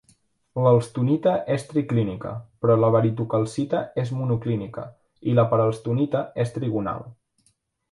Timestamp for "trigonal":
6.59-7.09